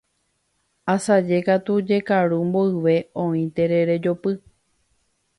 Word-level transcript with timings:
Asaje 0.93 1.37
katu, 1.47 1.75
jekaru 1.91 2.39
mboyve, 2.47 2.95
oĩ 3.25 3.43
terere 3.59 3.95
jopy. 4.07 4.33